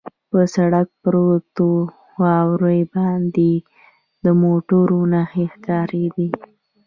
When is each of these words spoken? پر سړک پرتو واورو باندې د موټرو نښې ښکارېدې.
پر 0.29 0.43
سړک 0.55 0.87
پرتو 1.03 1.67
واورو 2.21 2.73
باندې 2.93 3.51
د 4.23 4.25
موټرو 4.41 4.99
نښې 5.11 5.45
ښکارېدې. 5.53 6.29